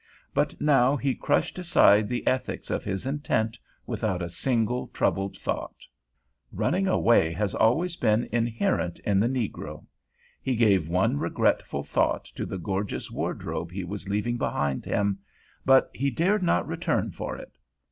[0.33, 5.75] But now he crushed aside the ethics of his intent without a single troubled thought.
[6.51, 9.85] Running away has always been inherent in the negro.
[10.41, 15.19] He gave one regretful thought to the gorgeous wardrobe he was leaving behind him;
[15.67, 17.55] but he dared not return for it.